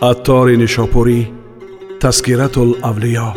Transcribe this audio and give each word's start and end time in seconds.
аттори 0.00 0.56
нишопурӣ 0.62 1.20
таскиратулавлиё 2.02 3.28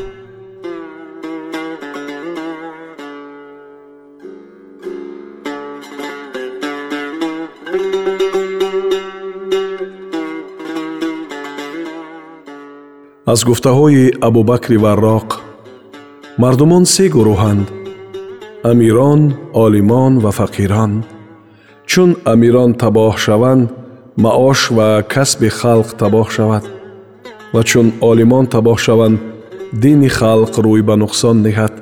аз 13.33 13.39
гуфтаҳои 13.49 14.13
абубакри 14.27 14.77
варроқ 14.85 15.29
мардумон 16.41 16.85
се 16.93 17.05
гурӯҳанд 17.15 17.67
амирон 18.71 19.21
олимон 19.63 20.13
ва 20.23 20.31
фақирон 20.39 20.91
чун 21.89 22.09
амирон 22.33 22.71
табоҳ 22.81 23.13
шаванд 23.25 23.80
маош 24.17 24.71
ва 24.71 25.03
касби 25.13 25.49
халқ 25.59 25.89
табоҳ 26.01 26.27
шавад. 26.35 26.63
Ва 27.53 27.61
чун 27.63 27.87
олимон 28.01 28.45
табоҳ 28.55 28.77
шаванд 28.85 29.19
дини 29.83 30.09
халқ 30.19 30.53
рӯй 30.65 30.81
ба 30.89 30.95
нуқсон 31.03 31.37
диҳад. 31.45 31.73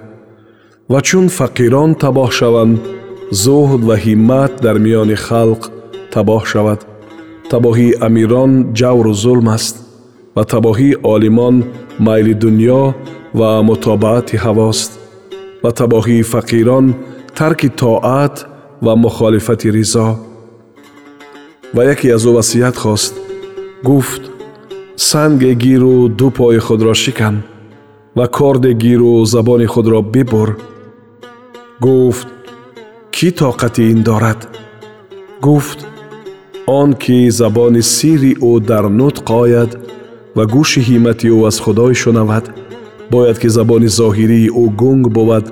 Ва 0.91 0.99
чун 1.07 1.25
фақирон 1.39 1.91
табоҳ 2.05 2.29
шаванд 2.39 2.79
зуҳд 3.43 3.81
ва 3.89 3.95
ҳиммат 4.05 4.51
дар 4.65 4.75
миёни 4.85 5.17
халқ 5.27 5.61
табоҳ 6.13 6.43
шавад. 6.51 6.79
Табоҳии 7.51 7.97
амирон 8.07 8.51
ҷавру 8.79 9.13
зулм 9.23 9.47
аст 9.57 9.75
ва 10.35 10.43
табоҳии 10.53 10.99
олимон 11.13 11.55
майли 12.05 12.33
дуньё 12.43 12.83
ва 13.39 13.51
мутобаати 13.69 14.37
ҳавост. 14.45 14.91
Ва 15.63 15.71
табоҳии 15.81 16.27
фақирон 16.33 16.85
тарки 17.37 17.69
тоат 17.81 18.35
ва 18.85 18.93
мухолифати 19.03 19.69
ризо 19.77 20.28
ва 21.73 21.83
яке 21.83 22.07
аз 22.15 22.23
ӯ 22.25 22.31
васият 22.37 22.75
хост 22.77 23.13
гуфт 23.83 24.23
санге 24.95 25.53
гиру 25.53 26.09
ду 26.19 26.31
пои 26.37 26.59
худро 26.59 26.93
шикан 26.93 27.35
ва 28.15 28.27
корде 28.27 28.73
гиру 28.73 29.25
забони 29.25 29.65
худро 29.65 30.01
бибур 30.01 30.49
гуфт 31.85 32.27
кӣ 33.15 33.29
тоқати 33.39 33.83
ин 33.93 34.03
дорад? 34.03 34.41
Гуфт 35.41 35.79
он 36.67 36.93
ки 36.93 37.29
забони 37.29 37.81
сирри 37.81 38.33
ӯ 38.51 38.53
дар 38.69 38.85
нутқ 38.99 39.27
ояд 39.43 39.71
ва 40.35 40.43
гӯши 40.53 40.81
ҳимати 40.87 41.27
ӯ 41.35 41.47
аз 41.49 41.57
худой 41.63 41.93
шунавад 42.01 42.45
бояд 43.11 43.37
ки 43.41 43.49
забони 43.57 43.89
зоҳирии 43.99 44.49
ӯ 44.61 44.65
гунг 44.81 45.05
бувад 45.17 45.45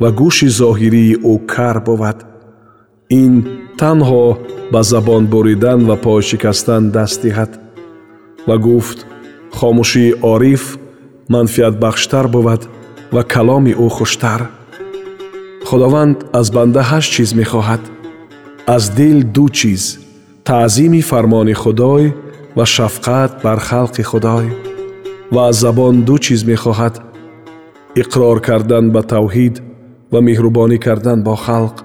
ва 0.00 0.08
гӯши 0.20 0.48
зоҳирии 0.60 1.14
ӯ 1.32 1.34
кар 1.52 1.76
бувад 1.88 2.29
ин 3.10 3.34
танҳо 3.80 4.38
ба 4.72 4.80
забон 4.82 5.22
буридан 5.32 5.80
ва 5.88 5.96
пой 6.04 6.22
шикастан 6.30 6.82
даст 6.96 7.18
диҳад 7.24 7.52
ва 8.48 8.56
гуфт 8.66 8.98
хомӯшии 9.58 10.16
ориф 10.32 10.64
манфиатбахштар 11.32 12.26
бувад 12.34 12.62
ва 13.14 13.22
каломи 13.32 13.72
ӯ 13.84 13.88
хуштар. 13.96 14.40
Худованд 15.68 16.18
аз 16.40 16.46
банда 16.56 16.82
ҳашт 16.90 17.10
чиз 17.14 17.30
мехоҳад. 17.40 17.82
Аз 18.74 18.84
дил 18.98 19.18
ду 19.34 19.46
чиз 19.58 19.82
таъзими 20.48 21.02
фармони 21.10 21.54
худой 21.62 22.04
ва 22.56 22.64
шафқат 22.74 23.32
бар 23.44 23.58
халқи 23.68 24.02
худой. 24.10 24.46
Ва 25.34 25.42
аз 25.50 25.56
забон 25.64 25.94
ду 26.06 26.16
чиз 26.24 26.40
мехоҳад. 26.52 26.94
Иқрор 28.02 28.36
кардан 28.48 28.84
ба 28.94 29.02
тавҳид 29.12 29.54
ва 30.12 30.20
меҳрубонӣ 30.28 30.78
кардан 30.86 31.18
бо 31.26 31.34
халқ 31.46 31.76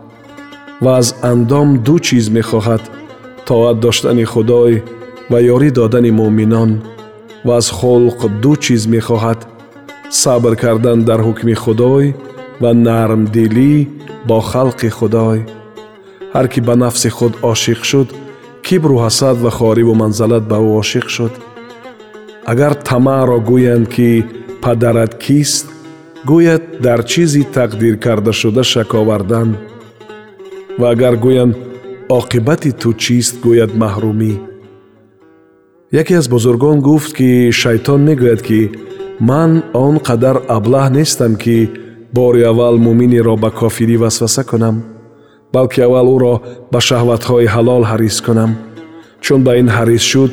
ва 0.84 0.92
аз 1.02 1.08
андом 1.32 1.70
ду 1.86 1.96
чиз 2.06 2.26
мехоҳад 2.38 2.84
тоат 3.48 3.78
доштани 3.86 4.26
худой 4.34 4.74
ва 5.32 5.38
ёрӣ 5.54 5.70
додани 5.78 6.12
муъминон 6.20 6.72
ва 7.46 7.54
аз 7.62 7.68
хулқ 7.78 8.20
ду 8.44 8.54
чиз 8.64 8.84
мехоҳад 8.96 9.40
сабр 10.22 10.54
кардан 10.64 11.00
дар 11.10 11.20
ҳукми 11.28 11.56
худой 11.64 12.06
ва 12.62 12.72
нармдилӣ 12.88 13.74
бо 14.28 14.38
халқи 14.52 14.90
худой. 14.98 15.40
Ҳар 16.34 16.46
кӣ 16.52 16.60
ба 16.68 16.76
нафси 16.84 17.10
худ 17.18 17.34
ошиқ 17.52 17.82
шуд 17.90 18.10
кибру 18.66 18.96
ҳасад 19.06 19.38
ва 19.46 19.52
хориву 19.58 19.94
манзалат 20.02 20.44
ба 20.52 20.58
ӯ 20.68 20.70
ошиқ 20.82 21.08
шуд. 21.16 21.34
Агар 22.52 22.74
тамаъро 22.88 23.38
гӯянд 23.50 23.88
ки 23.94 24.10
падарат 24.64 25.14
кист 25.24 25.66
гӯяд 26.30 26.64
дар 26.86 27.00
чизи 27.12 27.44
тақдиркардашуда 27.56 28.64
шак 28.72 28.90
овардан 29.02 29.50
ва 30.80 30.88
агар 30.94 31.16
гӯянд 31.26 31.54
оқибати 32.20 32.72
ту 32.82 32.90
чист 33.04 33.36
гӯяд 33.46 33.72
маҳрумӣ? 33.82 34.34
Яке 36.02 36.14
аз 36.22 36.28
бузургон 36.34 36.78
гуфт 36.88 37.12
ки 37.18 37.30
шайтон 37.62 38.02
мегӯяд 38.08 38.42
ки 38.48 38.62
ман 39.30 39.52
он 39.86 39.96
қадар 40.08 40.38
аблаҳ 40.58 40.88
нестам 40.98 41.34
ки 41.44 41.58
бори 42.16 42.42
аввал 42.52 42.76
муъминеро 42.86 43.36
ба 43.44 43.50
кофирӣ 43.60 43.98
васваса 44.04 44.44
кунам 44.50 44.76
балки 45.54 45.80
аввал 45.88 46.08
ӯро 46.16 46.36
ба 46.72 46.80
шаҳватҳои 46.88 47.52
ҳалол 47.56 47.84
ҳарис 47.92 48.18
кунам 48.26 48.52
чун 49.24 49.40
ба 49.48 49.52
ин 49.62 49.68
ҳарис 49.78 50.04
шуд 50.12 50.32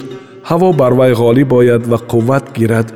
ҳаво 0.51 0.69
бар 0.81 0.93
вай 1.01 1.13
ғолиб 1.23 1.51
ояд 1.61 1.83
ва 1.91 1.99
қувват 2.11 2.45
гирад. 2.59 2.89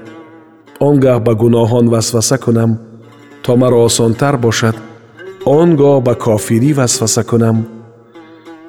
Он 0.80 0.94
гоҳ 1.04 1.18
ба 1.26 1.32
гуноҳон 1.42 1.86
васваса 1.94 2.36
кунам 2.44 2.70
то 3.44 3.56
маро 3.56 3.78
осонтар 3.88 4.34
бошад 4.46 4.76
он 5.46 5.76
гоҳ 5.80 5.96
ба 6.06 6.14
кофирӣ 6.24 6.72
васваса 6.78 7.22
кунам. 7.30 7.58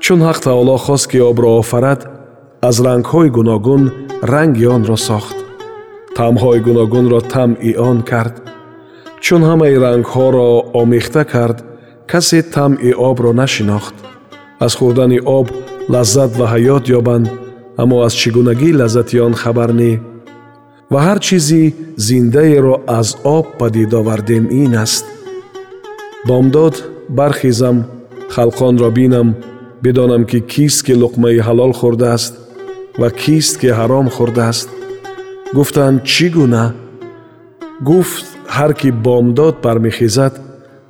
Чун 0.04 0.20
ҳақ 0.28 0.38
таоло 0.48 0.78
хост 0.86 1.06
ки 1.12 1.20
обро 1.30 1.50
офарад 1.62 2.02
аз 2.70 2.76
рангҳои 2.86 3.30
гуногун 3.38 3.84
ранги 4.32 4.66
онро 4.76 4.98
сохт. 5.08 5.38
Таъмҳои 6.18 6.60
гуногунро 6.68 7.20
таъми 7.34 7.72
он 7.90 7.98
кард. 8.12 8.36
Чун 9.24 9.42
ҳамаи 9.50 9.76
рангҳоро 9.86 10.48
омехта 10.82 11.24
кард 11.34 11.58
касе 12.12 12.40
тамъи 12.56 12.92
обро 13.10 13.32
нашинохт. 13.42 13.96
Аз 14.66 14.74
хӯрдани 14.80 15.20
об 15.38 15.48
лаззат 15.94 16.32
ва 16.40 16.46
ҳаёт 16.54 16.84
ёбанд 17.00 17.28
аммо 17.82 17.98
аз 18.08 18.14
чӣ 18.20 18.30
гунагӣ 18.36 18.70
лаззати 18.80 19.18
он 19.28 19.34
хабар 19.42 19.72
не. 19.82 19.94
Ва 20.92 21.00
ҳар 21.08 21.20
чизи 21.26 21.64
зиндаеро 22.08 22.76
аз 23.00 23.08
об 23.38 23.46
падид 23.60 23.92
овардем 24.00 24.46
ин 24.64 24.74
аст 24.86 25.06
бомдод 26.26 26.84
бархезам 27.10 27.86
халқонро 28.30 28.90
бинам 28.92 29.36
бидонам 29.82 30.26
ки 30.26 30.40
кист 30.40 30.86
ки 30.86 30.94
луқмаи 30.94 31.40
ҳалол 31.48 31.74
хӯрдааст 31.74 32.34
ва 32.98 33.10
кист 33.12 33.60
ки 33.62 33.68
ҳаром 33.68 34.08
хӯрдааст 34.10 34.70
гуфтанд 35.54 36.04
чӣ 36.04 36.28
гуна? 36.36 36.74
Гуфт 37.82 38.26
ҳар 38.58 38.74
ки 38.74 38.90
бомдод 38.92 39.56
бармехезад 39.62 40.34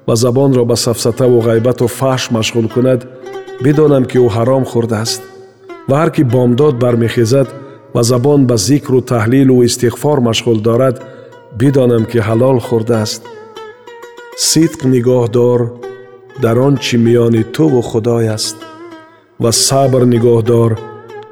ва 0.07 0.15
забонро 0.15 0.63
ба 0.65 0.75
сафсатаву 0.75 1.39
ғайбату 1.47 1.85
фаҳш 1.99 2.23
машғул 2.37 2.67
кунад 2.73 3.01
бидонам 3.63 4.03
ки 4.05 4.17
ӯ 4.25 4.27
ҳаром 4.35 4.63
хӯрдааст 4.71 5.21
ва 5.89 5.95
ҳар 6.01 6.09
ки 6.15 6.23
бомдод 6.23 6.75
бармехезад 6.83 7.47
ва 7.93 8.01
забон 8.03 8.39
ба 8.49 8.55
зикру 8.67 8.99
таҳлилу 9.13 9.55
истиғфор 9.67 10.17
машғул 10.29 10.57
дорад 10.67 10.95
бидонам 11.59 12.03
ки 12.11 12.19
ҳалол 12.27 12.57
хӯрдааст 12.67 13.21
сидқ 14.45 14.81
нигоҳ 14.93 15.25
дор 15.37 15.61
дар 16.43 16.57
он 16.67 16.75
чӣ 16.85 16.95
миёни 17.05 17.43
туву 17.55 17.81
худой 17.89 18.25
аст 18.37 18.57
ва 19.43 19.51
сабр 19.67 20.01
нигоҳ 20.13 20.39
дор 20.51 20.71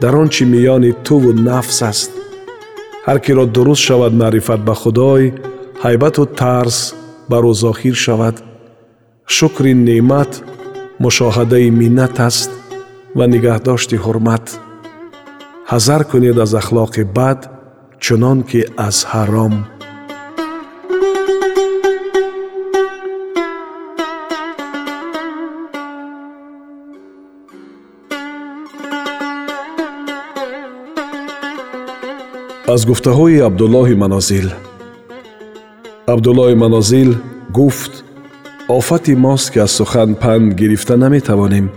дар 0.02 0.14
он 0.22 0.28
чӣ 0.34 0.44
миёни 0.54 0.92
туву 1.06 1.32
нафс 1.48 1.80
аст. 1.92 2.12
ҳар 3.08 3.18
киро 3.26 3.46
дуруст 3.56 3.84
шавад 3.88 4.14
маърифат 4.22 4.62
ба 4.68 4.74
худой 4.82 5.24
ҳайбату 5.84 6.24
тарс 6.40 6.78
бар 7.32 7.44
ӯ 7.52 7.54
зоҳир 7.64 7.96
шавад. 8.06 8.36
шукри 9.36 9.72
неъмат 9.88 10.32
мушоҳадаи 11.04 11.70
миннат 11.82 12.16
аст 12.30 12.50
ва 13.18 13.26
нигаҳдошти 13.34 13.98
ҳурмат. 14.06 14.46
ҳазар 15.72 16.02
кунед 16.10 16.38
аз 16.46 16.52
ахлоқи 16.62 17.04
бад 17.18 17.40
чунон 18.04 18.40
ки 18.50 18.62
аз 18.88 18.98
ҳаром 19.14 19.56
аз 32.74 32.86
гуфтаҳои 32.86 33.44
абдуллоҳи 33.50 33.96
манозил 34.04 34.48
абдуллоҳи 36.14 36.56
манозил 36.64 37.10
гуфт 37.58 37.94
офати 38.78 39.16
мост 39.26 39.48
ки 39.54 39.60
аз 39.66 39.72
сухан 39.80 40.10
панд 40.22 40.54
гирифта 40.60 40.96
наметавонем 41.04 41.68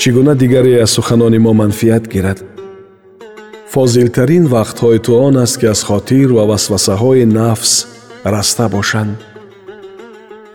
чӣ 0.00 0.08
гуна 0.16 0.34
дигаре 0.42 0.74
аз 0.84 0.90
суханони 0.96 1.38
мо 1.38 1.52
манфиат 1.60 2.04
гирад 2.14 2.38
фозилтарин 3.72 4.44
вақтҳои 4.54 4.98
ту 5.04 5.10
он 5.26 5.36
аст 5.44 5.56
ки 5.60 5.66
аз 5.74 5.80
хотир 5.88 6.28
ва 6.36 6.44
васвасаҳои 6.50 7.24
нафс 7.38 7.72
раста 8.34 8.66
бошанд 8.76 9.16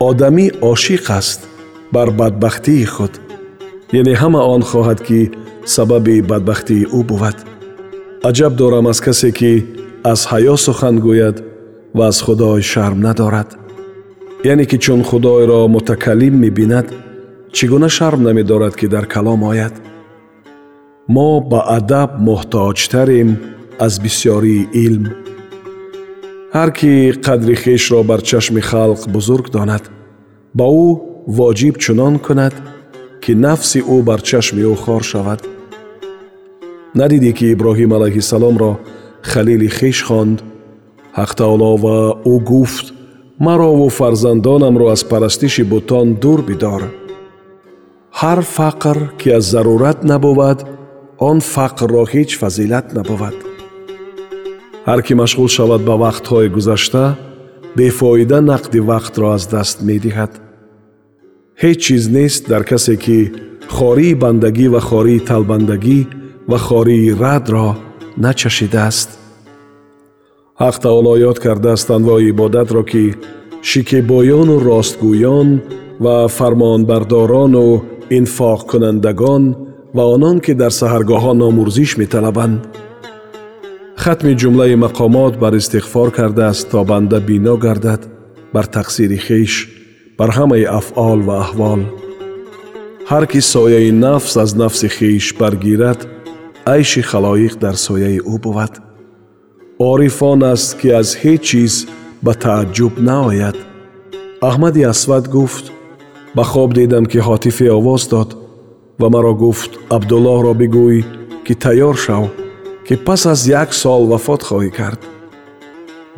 одамӣ 0.08 0.46
ошиқ 0.72 1.04
аст 1.20 1.40
бар 1.94 2.08
бадбахтии 2.20 2.84
худ 2.94 3.14
яъне 3.98 4.14
ҳама 4.22 4.40
он 4.54 4.62
хоҳад 4.70 5.00
ки 5.06 5.20
сабаби 5.74 6.16
бадбахтии 6.30 6.88
ӯ 6.98 7.00
бувад 7.10 7.38
аҷаб 8.28 8.52
дорам 8.54 8.86
аз 8.86 9.00
касе 9.00 9.30
ки 9.38 9.52
аз 10.12 10.20
ҳаё 10.30 10.56
сухан 10.66 10.96
гӯяд 11.06 11.36
ва 11.96 12.04
аз 12.10 12.18
худой 12.24 12.62
шарм 12.72 12.98
надорад. 13.06 13.50
Яъне 14.44 14.64
ки 14.70 14.78
чун 14.84 15.00
худойро 15.08 15.60
мутакаллим 15.74 16.34
мебинад 16.44 16.86
чӣ 17.54 17.64
гуна 17.72 17.88
шарм 17.96 18.20
намедорад 18.22 18.74
ки 18.80 18.86
дар 18.94 19.06
калом 19.14 19.42
ояд? 19.52 19.74
Мо 21.14 21.30
ба 21.50 21.60
адаб 21.78 22.10
муҳтоҷтарем 22.26 23.30
аз 23.86 23.94
бисьёрии 24.04 24.68
илм. 24.86 25.04
Ҳар 26.56 26.70
кӣ 26.78 26.92
қадри 27.26 27.54
хешро 27.62 28.00
бар 28.10 28.20
чашми 28.28 28.62
халқ 28.70 29.00
бузург 29.14 29.46
донад 29.56 29.84
ба 30.58 30.66
ӯ 30.86 30.88
воҷиб 31.38 31.74
чунон 31.84 32.14
кунад 32.26 32.54
ки 33.22 33.32
нафси 33.44 33.80
ӯ 33.94 33.96
бар 34.08 34.20
чашми 34.28 34.62
ӯ 34.72 34.74
хор 34.84 35.02
шавад 35.12 35.40
надидӣ 37.00 37.32
ки 37.38 37.44
иброҳим 37.54 37.90
алайҳиссаломро 37.96 38.72
халили 39.30 39.68
хеш 39.78 39.98
хонд 40.08 40.38
ҳақ 41.18 41.30
таоло 41.40 41.70
ва 41.84 41.98
ӯ 42.32 42.34
гуфт 42.50 42.86
марову 43.46 43.88
фарзандонамро 43.98 44.86
аз 44.94 45.02
парастиши 45.10 45.62
бутон 45.72 46.06
дур 46.22 46.40
бидор. 46.48 46.82
Ҳар 48.20 48.40
фақр 48.56 48.98
ки 49.20 49.28
аз 49.38 49.44
зарурат 49.52 49.98
набувад 50.12 50.58
он 51.28 51.38
фақрро 51.54 52.02
ҳеҷ 52.12 52.30
фазилат 52.40 52.86
набувад. 52.98 53.36
Ҳар 54.88 55.00
кӣ 55.06 55.12
машғул 55.22 55.48
шавад 55.56 55.82
ба 55.88 55.94
вақтҳои 56.04 56.52
гузашта 56.56 57.04
бефоида 57.76 58.38
нақди 58.52 58.80
вақтро 58.90 59.26
аз 59.36 59.44
даст 59.54 59.76
медиҳад. 59.88 60.32
Ҳеҷ 61.62 61.78
чиз 61.84 62.04
нест 62.16 62.42
дар 62.52 62.62
касе 62.70 62.94
ки 63.04 63.18
хории 63.76 64.14
бандагӣ 64.22 64.66
ва 64.74 64.80
хории 64.88 65.24
талбандагӣ 65.30 66.00
ва 66.52 66.58
хории 66.58 67.14
радро 67.24 67.68
начашидааст 68.24 69.10
ҳақ 70.62 70.76
таоло 70.84 71.12
ёд 71.30 71.38
кардааст 71.44 71.88
анвои 71.96 72.28
ибодатро 72.32 72.82
ки 72.90 73.04
шикебоёну 73.70 74.56
ростгӯён 74.68 75.48
ва 76.04 76.16
фармонбардорону 76.36 77.66
инфоқкунандагон 78.18 79.44
ва 79.96 80.04
онон 80.14 80.36
ки 80.44 80.52
дар 80.60 80.72
саҳаргоҳҳо 80.80 81.32
номурзиш 81.42 81.90
металабанд 82.02 82.60
хатми 84.02 84.32
ҷумлаи 84.40 84.74
мақомот 84.84 85.34
бар 85.42 85.52
истиғфор 85.60 86.08
кардааст 86.18 86.64
то 86.70 86.80
банда 86.90 87.18
бино 87.28 87.54
гардад 87.64 88.02
бар 88.54 88.66
тақсири 88.76 89.18
хеш 89.26 89.52
бар 90.18 90.30
ҳамаи 90.38 90.64
афъол 90.80 91.20
ва 91.28 91.34
аҳвол 91.44 91.82
ҳар 93.10 93.24
кӣ 93.30 93.40
сояи 93.54 93.90
нафс 94.04 94.34
аз 94.42 94.50
нафси 94.60 94.88
хеш 94.96 95.24
баргирад 95.40 96.00
айши 96.64 97.02
халоиқ 97.10 97.54
дар 97.64 97.76
сояи 97.86 98.18
ӯ 98.34 98.36
буд 98.44 98.72
ориф 99.90 100.22
он 100.22 100.42
аст 100.54 100.70
ки 100.80 100.88
аз 101.00 101.08
ҳеҷ 101.22 101.42
чиз 101.48 101.74
ба 102.24 102.32
тааҷҷуб 102.42 102.94
наояд. 103.08 103.56
Аҳмади 104.48 104.82
асвад 104.92 105.24
гуфт 105.36 105.64
ба 106.36 106.44
хоб 106.44 106.70
дидам 106.74 107.04
ки 107.06 107.18
ҳотифе 107.28 107.66
овоз 107.78 108.02
дод 108.12 108.30
ва 109.00 109.08
маро 109.14 109.34
гуфт 109.44 109.72
абдуллоҳро 109.96 110.52
бигӯй 110.60 110.98
ки 111.44 111.54
тайёр 111.62 111.96
шав 112.04 112.24
ки 112.86 112.94
пас 113.06 113.22
аз 113.32 113.40
як 113.62 113.70
сол 113.82 114.02
вафот 114.12 114.42
хоҳӣ 114.48 114.70
кард 114.78 115.00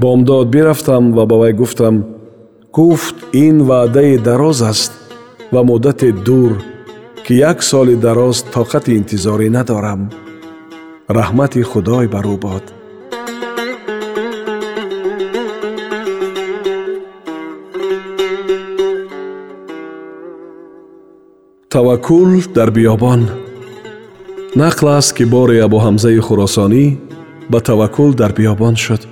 бомдод 0.03 0.47
бирафтам 0.55 1.05
ва 1.17 1.25
ба 1.31 1.37
вай 1.43 1.53
гуфтам 1.61 1.97
гуфт 2.77 3.17
ин 3.45 3.57
ваъдаи 3.69 4.15
дароз 4.29 4.59
аст 4.73 4.93
ва 5.53 5.61
муддате 5.69 6.13
дур 6.27 6.53
ки 7.25 7.33
як 7.51 7.59
соли 7.71 7.97
дароз 8.07 8.37
тоқати 8.55 8.91
интизорӣ 9.01 9.49
надорам 9.57 10.01
раҳмати 11.09 11.63
худой 11.63 12.07
бар 12.09 12.27
ӯ 12.35 12.37
бод 12.45 12.65
таваккул 21.69 22.31
дар 22.57 22.71
биёбон 22.71 23.21
нақл 24.57 24.87
аст 24.99 25.13
ки 25.17 25.25
бори 25.25 25.59
абуҳамзаи 25.67 26.21
хуросонӣ 26.27 26.87
ба 27.51 27.59
таваккул 27.61 28.11
дар 28.21 28.33
биёбон 28.39 28.75
шуд 28.85 29.03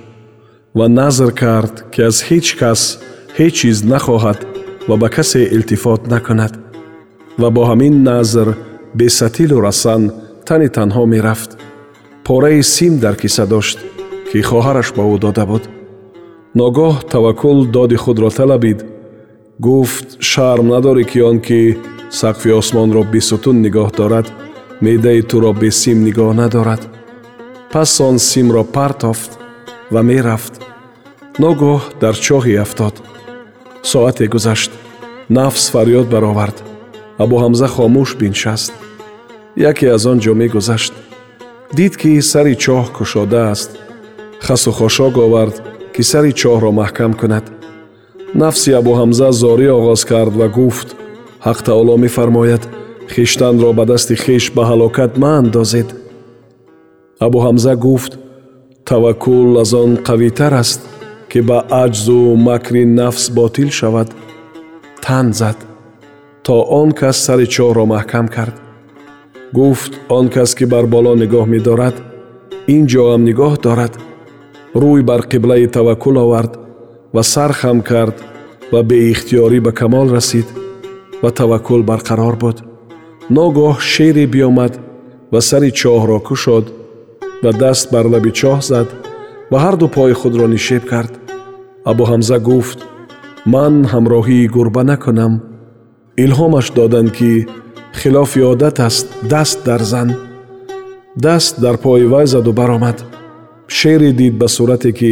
ва 0.77 0.87
назр 0.87 1.29
кард 1.41 1.73
ки 1.91 2.01
аз 2.09 2.17
ҳеҷ 2.27 2.47
кас 2.59 2.81
ҳеҷ 3.37 3.53
чиз 3.59 3.77
нахоҳад 3.91 4.39
ва 4.87 4.95
ба 5.01 5.09
касе 5.15 5.41
илтифот 5.55 6.01
накунад 6.13 6.53
ва 7.41 7.49
бо 7.55 7.61
ҳамин 7.69 7.95
назр 8.09 8.47
бесатилу 8.99 9.61
расан 9.67 10.01
тани 10.47 10.67
танҳо 10.77 11.05
мерафт 11.13 11.51
пораи 12.25 12.61
сим 12.63 12.99
дар 12.99 13.15
киса 13.15 13.45
дошт 13.45 13.77
ки 14.31 14.39
хоҳараш 14.49 14.89
ба 14.97 15.03
ӯ 15.13 15.17
дода 15.25 15.45
буд. 15.45 15.63
Ногоҳ 16.59 16.93
таваккул 17.11 17.59
доди 17.75 17.97
худро 18.03 18.29
талабид. 18.37 18.79
Гуфт 19.65 20.07
шарм 20.29 20.67
надорӣ 20.73 21.03
ки 21.11 21.19
он 21.29 21.37
ки 21.47 21.77
сақфи 22.21 22.49
осмонро 22.59 23.03
бисутун 23.13 23.57
нигоҳ 23.65 23.89
дорад 23.99 24.27
меъдаи 24.85 25.21
туро 25.29 25.51
бесим 25.61 25.97
нигоҳ 26.07 26.31
надорад 26.41 26.81
пас 27.71 27.91
он 28.07 28.15
симро 28.29 28.63
партофт 28.75 29.31
ва 29.93 30.01
мерафт. 30.09 30.53
Ногоҳ 31.43 31.81
дар 32.01 32.15
чоҳе 32.25 32.55
афтод. 32.65 32.95
Соате 33.91 34.25
гузашт. 34.33 34.71
Нафс 35.35 35.65
фарёд 35.73 36.07
баровард. 36.13 36.57
Абуҳамза 37.23 37.67
хомӯш 37.75 38.09
биншаст. 38.21 38.73
Яке 39.69 39.85
аз 39.95 40.03
он 40.11 40.17
ҷо 40.23 40.33
мегузашт 40.41 40.93
дид 41.77 41.93
ки 42.01 42.21
сари 42.31 42.55
чоҳ 42.63 42.85
кушодааст 42.97 43.71
хасу 44.45 44.71
хошок 44.79 45.15
овард 45.25 45.55
ки 45.93 46.01
сари 46.11 46.31
чоҳро 46.41 46.71
маҳкам 46.79 47.13
кунад. 47.21 47.45
Нафси 48.41 48.71
абуҳамза 48.79 49.29
зорӣ 49.41 49.67
оғоз 49.77 50.01
кард 50.11 50.33
ва 50.41 50.47
гуфт 50.57 50.89
ҳақ 51.45 51.59
таоло 51.67 51.95
мефармояд 52.03 52.63
хиштанро 53.13 53.69
ба 53.77 53.83
дасти 53.91 54.15
хеш 54.23 54.43
ба 54.55 54.63
ҳалокат 54.71 55.11
маандозед 55.23 55.89
абуҳамза 57.25 57.73
гуфт 57.85 58.13
таваккул 58.89 59.49
аз 59.63 59.71
он 59.83 59.91
қавитар 60.07 60.53
аст 60.63 60.81
ки 61.31 61.39
ба 61.49 61.57
аҷзу 61.83 62.19
макри 62.47 62.83
нафс 62.99 63.25
ботил 63.37 63.69
шавад 63.79 64.09
тан 65.05 65.27
зад 65.39 65.57
то 66.45 66.55
он 66.79 66.89
кас 66.99 67.17
сари 67.25 67.45
чоҳро 67.55 67.83
маҳкам 67.93 68.27
кард 68.35 68.55
гуфт 69.53 69.93
он 70.09 70.29
кас 70.29 70.55
ки 70.55 70.65
бар 70.65 70.85
боло 70.87 71.13
нигоҳ 71.15 71.45
медорад 71.55 71.95
ин 72.75 72.83
ҷоам 72.91 73.21
нигоҳ 73.29 73.53
дорад 73.65 73.93
рӯй 74.81 75.01
бар 75.09 75.21
қиблаи 75.31 75.67
таваккул 75.75 76.17
овард 76.25 76.53
ва 77.13 77.23
сар 77.33 77.51
хам 77.59 77.77
кард 77.89 78.17
ва 78.71 78.81
беихтиёрӣ 78.89 79.59
ба 79.65 79.71
камол 79.79 80.07
расид 80.15 80.47
ва 81.23 81.29
таваккул 81.39 81.81
барқарор 81.89 82.35
буд 82.43 82.57
ногоҳ 83.37 83.75
шере 83.91 84.25
биёмад 84.33 84.73
ва 85.31 85.39
сари 85.49 85.71
чоҳро 85.79 86.19
кушод 86.27 86.65
ва 87.43 87.51
даст 87.61 87.85
бар 87.93 88.05
лаби 88.13 88.31
чоҳ 88.39 88.59
зад 88.69 88.87
ва 89.51 89.57
ҳарду 89.63 89.87
пои 89.95 90.13
худро 90.21 90.45
нишеб 90.53 90.83
кард 90.91 91.13
абуҳамза 91.91 92.37
гуфт 92.49 92.79
ман 93.53 93.73
ҳамроҳии 93.93 94.51
гурба 94.55 94.83
накунам 94.91 95.33
илҳомаш 96.23 96.67
доданд 96.77 97.09
ки 97.17 97.31
хилофи 97.95 98.41
одат 98.51 98.79
аст 98.79 99.07
даст 99.29 99.65
дар 99.65 99.81
зан 99.81 100.09
даст 101.15 101.61
дар 101.61 101.77
пои 101.77 102.05
вай 102.05 102.25
заду 102.27 102.53
баромад. 102.53 103.05
Шере 103.67 104.11
дид 104.11 104.37
ба 104.37 104.47
сурате 104.47 104.91
ки 104.91 105.11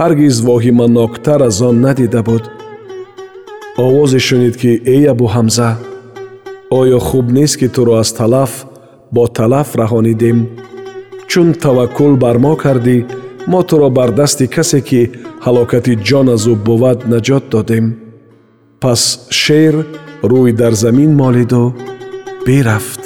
ҳаргиз 0.00 0.36
воҳиманоктар 0.48 1.40
аз 1.42 1.60
он 1.60 1.80
надида 1.80 2.22
буд. 2.22 2.44
Овозе 3.76 4.18
шунид 4.18 4.56
ки 4.56 4.72
эй 4.94 5.02
абуҳамза 5.12 5.70
оё 6.70 6.98
хуб 6.98 7.26
нест 7.36 7.56
ки 7.60 7.68
туро 7.68 7.94
аз 8.02 8.12
талаф 8.12 8.52
бо 9.14 9.26
талаф 9.38 9.68
раҳонидем 9.80 10.38
чун 11.30 11.48
таваккул 11.64 12.16
бар 12.24 12.36
мо 12.44 12.52
кардӣ 12.62 12.98
мо 13.50 13.60
туро 13.68 13.88
бар 13.98 14.10
дасти 14.20 14.46
касе 14.54 14.80
ки 14.88 15.00
ҳалокати 15.44 15.92
ҷон 16.08 16.26
аз 16.34 16.44
ӯ 16.52 16.54
бувад 16.66 16.98
наҷот 17.12 17.44
додем. 17.52 17.86
Пас 18.82 19.02
шер 19.30 19.74
рӯй 20.30 20.52
дар 20.60 20.72
замин 20.82 21.10
молиду 21.22 21.64
برفت. 22.46 23.01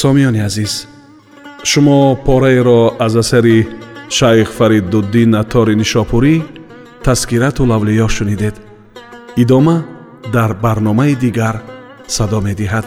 Сомиёни 0.00 0.40
азиз 0.48 0.74
шумо 1.70 1.98
пораеро 2.26 2.80
аз 3.06 3.14
асари 3.22 3.58
шайх 4.18 4.48
фариддуддин 4.58 5.34
аттори 5.42 5.74
нишопурӣ 5.80 6.34
таскирату 7.04 7.62
лавлиё 7.70 8.08
шунидед. 8.16 8.56
Идома 9.42 9.76
дар 10.34 10.50
барномаи 10.64 11.14
дигар 11.24 11.56
садо 12.06 12.38
медиҳад 12.48 12.86